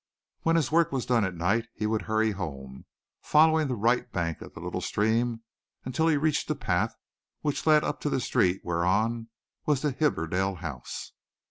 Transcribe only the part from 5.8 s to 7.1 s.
until he reached a path